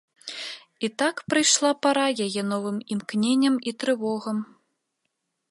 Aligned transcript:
І 0.87 0.89
так 1.01 1.21
прыйшла 1.33 1.71
пара 1.87 2.07
яе 2.25 2.41
новым 2.53 2.77
імкненням 2.97 3.55
і 3.71 3.77
трывогам. 3.85 4.37